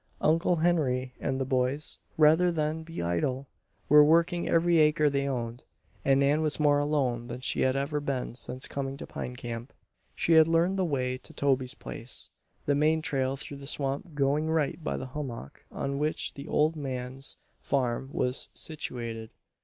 [0.21, 3.45] Uncle Henry and the boys, rather than be idle,
[3.87, 5.63] were working every acre they owned,
[6.03, 9.71] and Nan was more alone than she had ever been since coming to Pine Camp.
[10.15, 12.31] She had learned the way to Toby's place,
[12.65, 16.75] the main trail through the swamp going right by the hummock on which the old
[16.75, 19.29] man's farm was situated.